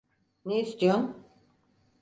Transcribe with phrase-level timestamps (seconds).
[0.45, 1.25] Ne istiyon…